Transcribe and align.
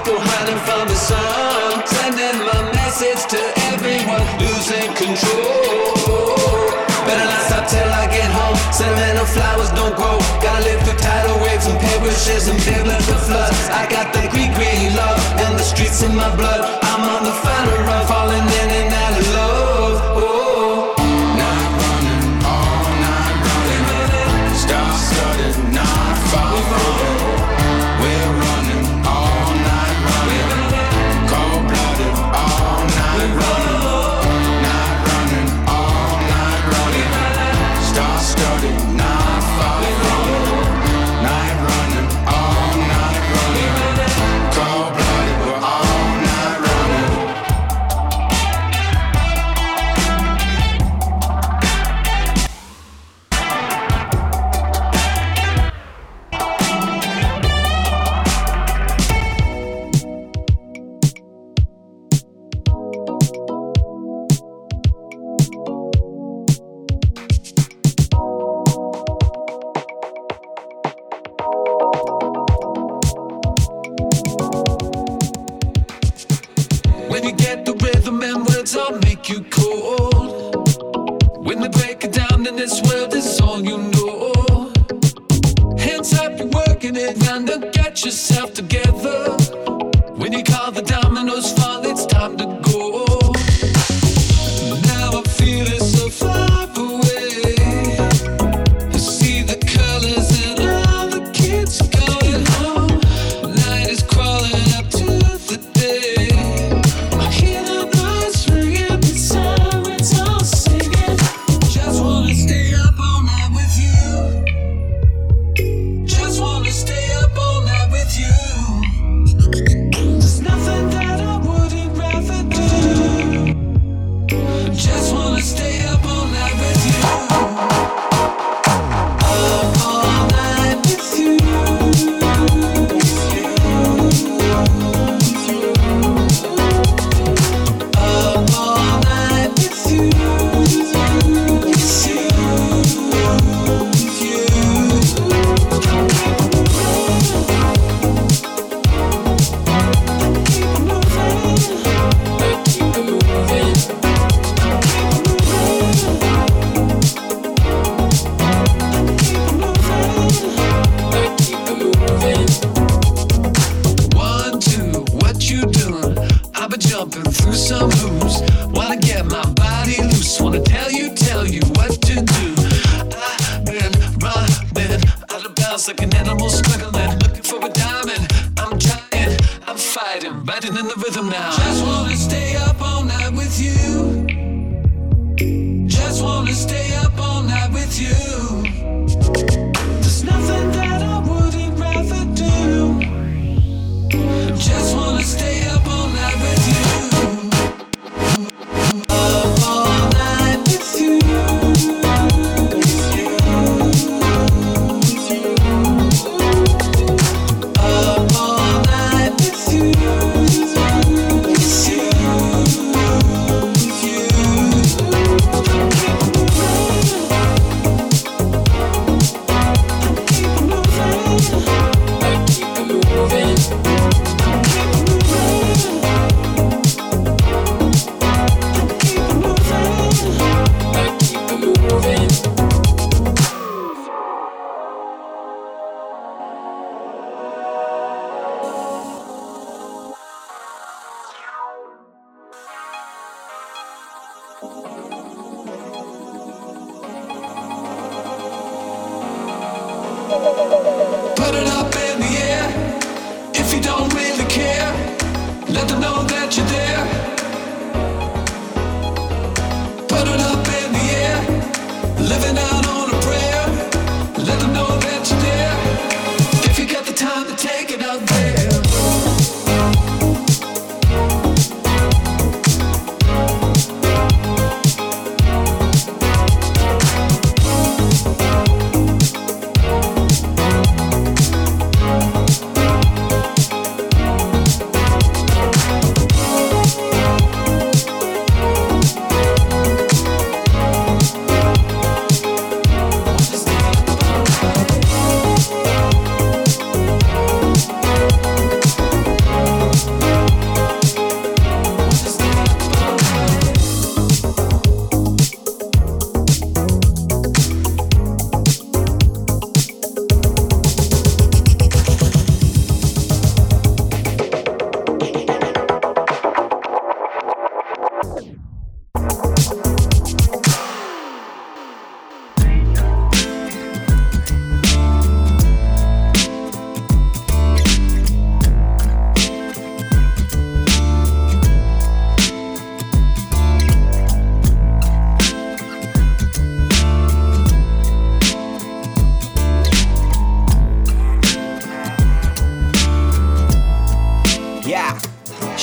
people 0.00 0.20
hiding 0.20 0.60
from 0.64 0.88
the 0.88 0.96
sun. 0.96 1.84
Sending 1.84 2.38
my 2.48 2.60
message 2.72 3.20
to 3.28 3.40
everyone 3.72 4.24
losing 4.40 4.88
control. 4.96 6.64
Better 7.04 7.26
not 7.28 7.42
stop 7.48 7.64
till 7.68 7.90
I 7.92 8.08
get 8.08 8.30
home. 8.32 8.56
Sentimental 8.72 9.26
flowers 9.26 9.70
don't 9.76 9.94
grow. 9.96 10.16
Gotta 10.40 10.64
live 10.64 10.80
through 10.84 11.00
tidal 11.04 11.36
waves 11.44 11.66
and 11.66 11.78
perishes 11.78 12.48
and 12.48 12.58
biblical 12.64 13.20
floods. 13.28 13.60
I 13.68 13.84
got 13.90 14.12
the 14.16 14.24
Greek 14.32 14.52
green 14.56 14.96
love 14.96 15.20
and 15.44 15.58
the 15.58 15.64
streets 15.64 16.02
in 16.02 16.14
my 16.14 16.30
blood. 16.36 16.60
I'm 16.82 17.02
on 17.04 17.24
the 17.24 17.34
final 17.44 17.78
run. 17.84 18.19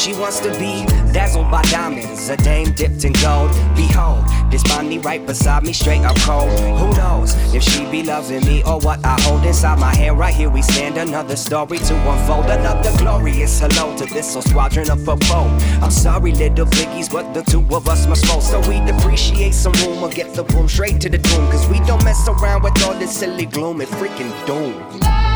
She 0.07 0.13
wants 0.13 0.39
to 0.39 0.51
be 0.51 0.85
dazzled 1.11 1.51
by 1.51 1.61
diamonds, 1.63 2.29
a 2.29 2.37
dame 2.37 2.71
dipped 2.71 3.03
in 3.03 3.11
gold. 3.11 3.51
Behold, 3.75 4.23
this 4.49 4.63
Bonnie 4.63 4.99
right 4.99 5.25
beside 5.27 5.63
me, 5.63 5.73
straight 5.73 6.05
up 6.05 6.15
cold. 6.19 6.49
Who 6.79 6.95
knows 6.95 7.35
if 7.53 7.61
she 7.61 7.83
be 7.91 8.03
loving 8.03 8.45
me 8.45 8.63
or 8.63 8.79
what 8.79 9.03
I 9.03 9.19
hold 9.23 9.43
inside 9.43 9.79
my 9.79 9.93
hand? 9.93 10.17
Right 10.17 10.33
here 10.33 10.49
we 10.49 10.61
stand, 10.61 10.95
another 10.95 11.35
story 11.35 11.77
to 11.79 12.09
unfold, 12.09 12.45
another 12.45 12.97
glorious 12.97 13.59
hello 13.59 13.97
to 13.97 14.05
this 14.05 14.31
whole 14.31 14.43
squadron 14.43 14.89
of 14.89 15.05
a 15.05 15.17
foe. 15.17 15.49
I'm 15.81 15.91
sorry, 15.91 16.31
little 16.31 16.67
biggies, 16.67 17.11
but 17.11 17.33
the 17.33 17.41
two 17.41 17.59
of 17.75 17.89
us 17.89 18.07
must 18.07 18.29
roll. 18.29 18.39
So 18.39 18.61
we 18.61 18.79
depreciate 18.89 19.53
some 19.53 19.73
room 19.73 20.01
or 20.01 20.09
get 20.09 20.33
the 20.33 20.45
room 20.55 20.69
straight 20.69 21.01
to 21.01 21.09
the 21.09 21.17
tomb. 21.17 21.51
Cause 21.51 21.67
we 21.67 21.81
don't 21.81 22.01
mess 22.05 22.25
around 22.29 22.63
with 22.63 22.81
all 22.85 22.93
this 22.93 23.13
silly 23.13 23.45
gloom 23.45 23.81
and 23.81 23.89
freaking 23.89 24.31
doom. 24.47 25.26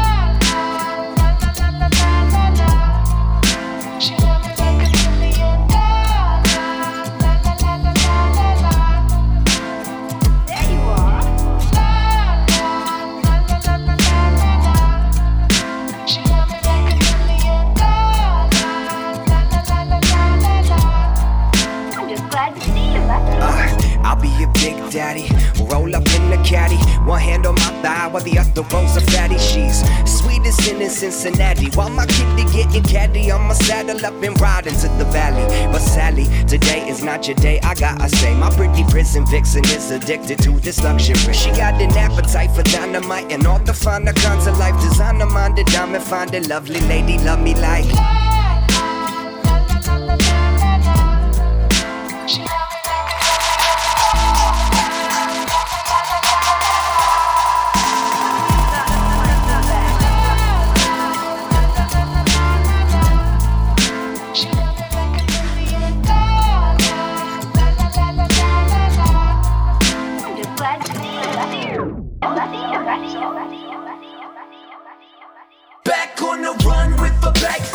Daddy. 24.92 25.28
Roll 25.72 25.96
up 25.96 26.06
in 26.14 26.30
the 26.30 26.42
caddy. 26.46 26.76
One 27.08 27.20
hand 27.20 27.46
on 27.46 27.56
my 27.56 27.72
thigh 27.82 28.08
while 28.08 28.24
the 28.24 28.38
other 28.38 28.62
rolls 28.74 28.98
a 28.98 29.02
fatty. 29.02 29.38
She's 29.38 29.82
sweetest 30.06 30.68
in 30.68 30.90
Cincinnati. 30.90 31.70
While 31.72 31.90
my 31.90 32.06
kitty 32.06 32.44
getting 32.52 32.84
caddy, 32.84 33.32
I'ma 33.32 33.54
saddle 33.54 34.06
up 34.06 34.22
and 34.22 34.40
ride 34.40 34.68
into 34.68 34.88
the 35.00 35.06
valley. 35.06 35.46
But 35.72 35.80
Sally, 35.80 36.26
today 36.46 36.88
is 36.88 37.04
not 37.04 37.28
your 37.28 37.36
day. 37.36 37.60
I 37.62 37.74
gotta 37.76 38.10
say, 38.10 38.36
my 38.36 38.50
pretty 38.52 38.84
prison 38.84 39.26
vixen 39.26 39.64
is 39.66 39.92
addicted 39.92 40.40
to 40.44 40.60
this 40.60 40.84
luxury. 40.84 41.34
She 41.34 41.50
got 41.52 41.82
an 41.82 41.92
appetite 41.92 42.52
for 42.52 42.64
dynamite 42.64 43.32
and 43.32 43.48
all 43.48 43.60
the 43.60 43.74
finer 43.74 44.14
kinds 44.14 44.48
of 44.48 44.58
life. 44.58 44.80
Designer 44.82 45.26
minded, 45.26 45.68
diamond 45.68 46.04
finding, 46.04 46.48
lovely 46.48 46.82
lady, 46.82 47.18
love 47.20 47.42
me 47.42 47.56
like. 47.56 48.31
Run 77.40 77.71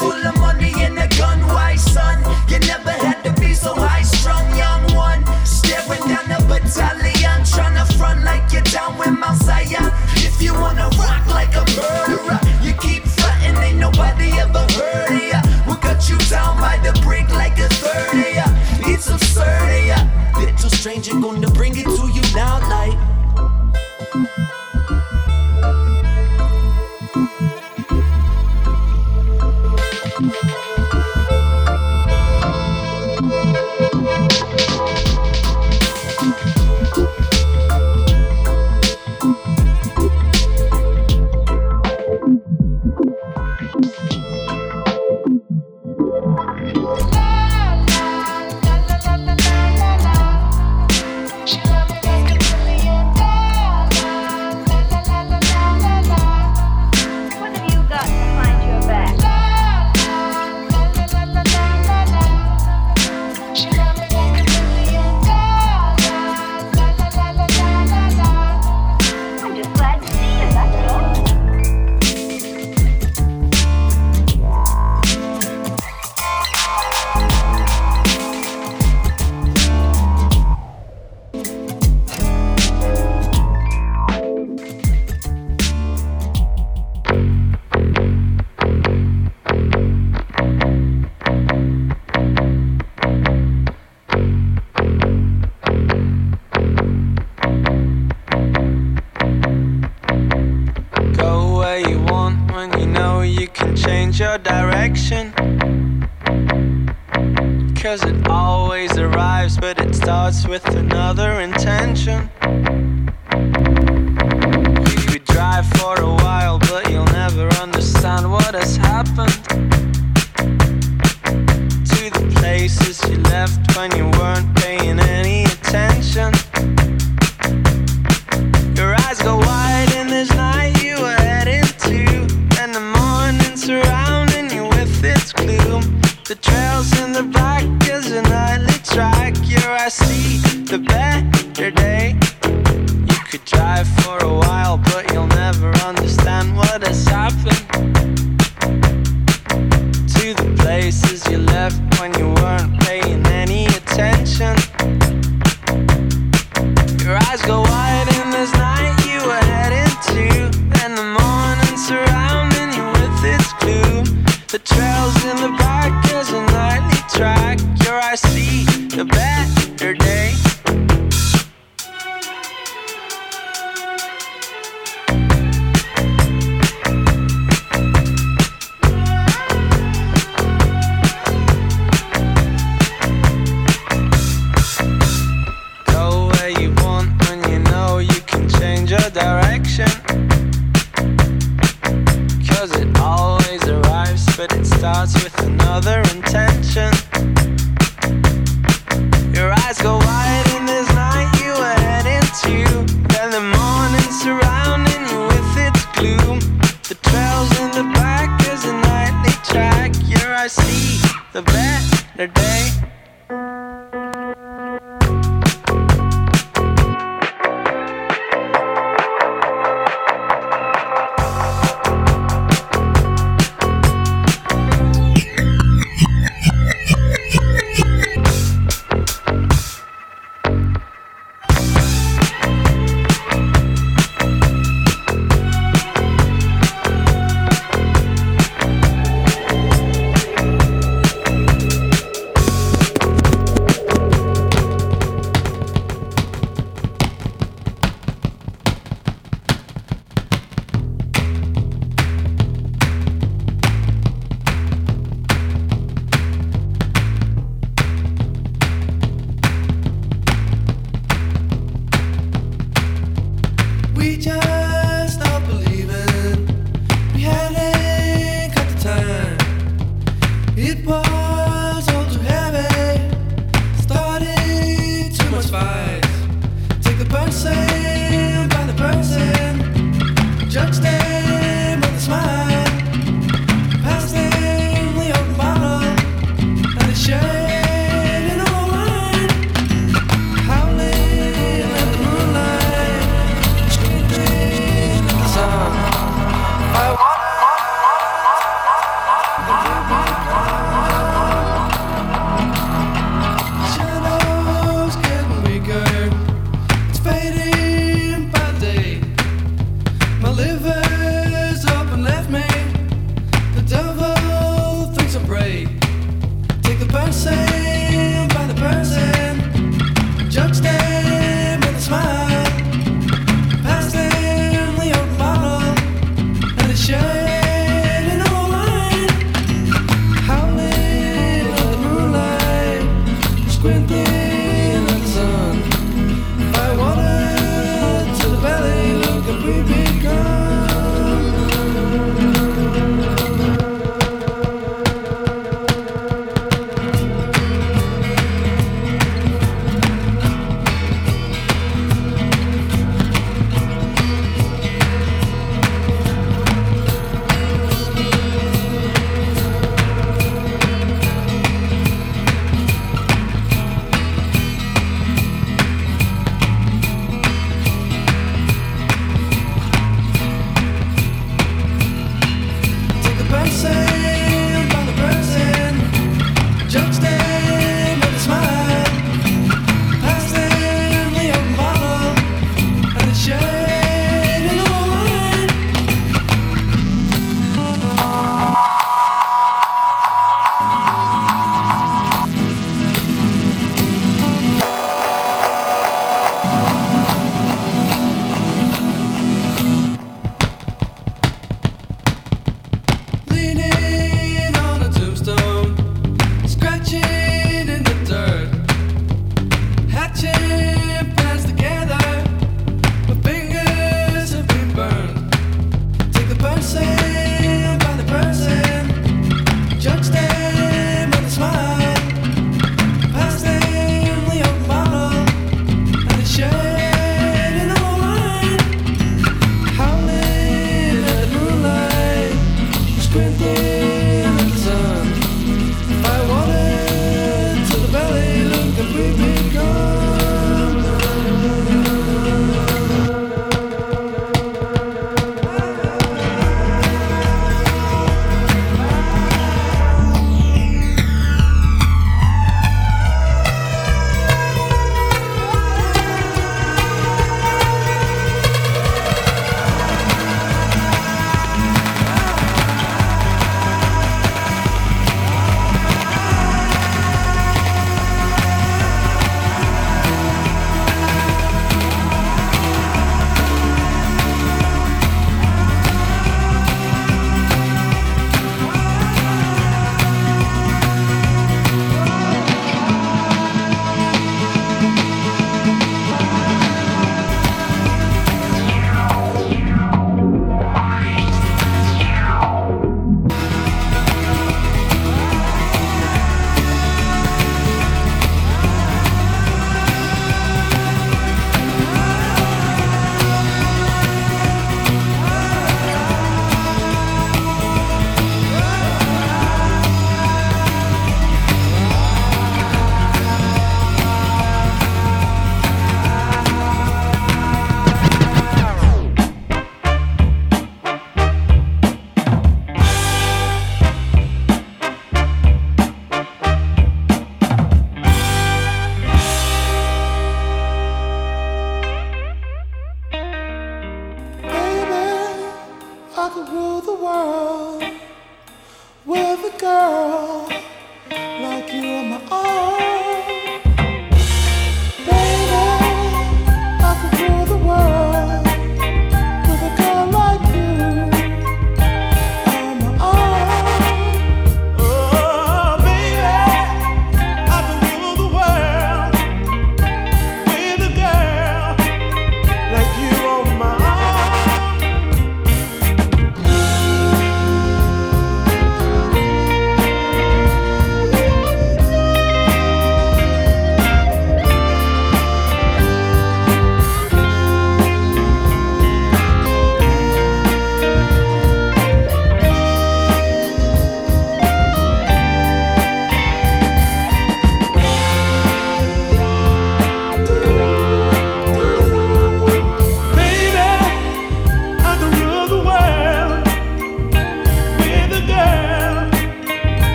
when 123.77 123.95
you 123.95 124.05
weren't 124.19 124.56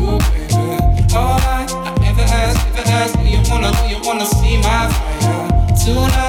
All 0.00 1.38
I, 1.40 1.66
ever 2.04 2.22
ask, 2.22 2.66
ever 2.68 2.88
ask, 2.88 3.18
do 3.18 3.26
you 3.28 3.40
wanna, 3.50 3.70
do 3.72 3.88
you 3.88 4.00
wanna 4.02 4.24
see 4.24 4.56
my 4.58 4.88
fire 4.88 5.76
tonight? 5.76 6.19